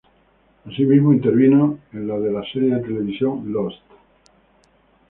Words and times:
Asimismo, 0.65 1.13
intervino 1.13 1.77
en 1.93 2.07
la 2.07 2.17
de 2.19 2.31
la 2.31 2.43
serie 2.51 2.73
de 2.73 2.81
televisión 2.81 3.53
"Lost". 3.53 3.83